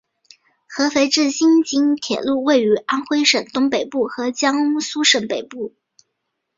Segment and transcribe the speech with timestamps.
[0.67, 5.75] 合肥至新沂铁路位于安徽省东北部和江苏省北部。